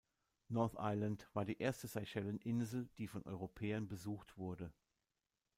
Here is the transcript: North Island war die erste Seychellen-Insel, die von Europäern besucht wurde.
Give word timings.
North 0.49 0.75
Island 0.79 1.27
war 1.33 1.45
die 1.45 1.59
erste 1.59 1.87
Seychellen-Insel, 1.87 2.89
die 2.97 3.07
von 3.07 3.21
Europäern 3.21 3.87
besucht 3.87 4.35
wurde. 4.35 4.73